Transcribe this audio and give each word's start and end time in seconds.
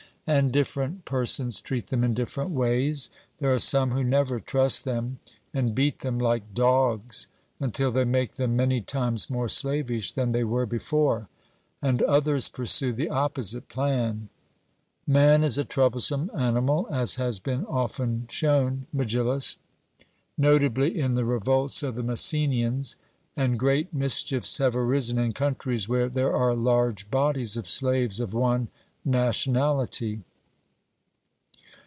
And 0.27 0.51
different 0.53 1.03
persons 1.03 1.59
treat 1.59 1.87
them 1.87 2.03
in 2.05 2.13
different 2.13 2.51
ways: 2.51 3.09
there 3.39 3.51
are 3.53 3.59
some 3.59 3.91
who 3.91 4.03
never 4.03 4.39
trust 4.39 4.85
them, 4.85 5.19
and 5.51 5.73
beat 5.73 5.99
them 5.99 6.19
like 6.19 6.53
dogs, 6.53 7.27
until 7.59 7.91
they 7.91 8.05
make 8.05 8.33
them 8.33 8.55
many 8.55 8.79
times 8.81 9.31
more 9.31 9.49
slavish 9.49 10.13
than 10.13 10.31
they 10.31 10.43
were 10.43 10.67
before; 10.67 11.27
and 11.81 12.03
others 12.03 12.49
pursue 12.49 12.93
the 12.93 13.09
opposite 13.09 13.67
plan. 13.67 14.29
Man 15.07 15.43
is 15.43 15.57
a 15.57 15.65
troublesome 15.65 16.29
animal, 16.37 16.87
as 16.91 17.15
has 17.15 17.39
been 17.39 17.65
often 17.65 18.27
shown, 18.29 18.85
Megillus, 18.93 19.57
notably 20.37 20.97
in 20.97 21.15
the 21.15 21.25
revolts 21.25 21.81
of 21.83 21.95
the 21.95 22.03
Messenians; 22.03 22.95
and 23.35 23.59
great 23.59 23.91
mischiefs 23.93 24.59
have 24.59 24.75
arisen 24.77 25.17
in 25.17 25.33
countries 25.33 25.89
where 25.89 26.07
there 26.07 26.33
are 26.33 26.55
large 26.55 27.09
bodies 27.09 27.57
of 27.57 27.67
slaves 27.67 28.19
of 28.19 28.33
one 28.35 28.69
nationality. 29.03 30.21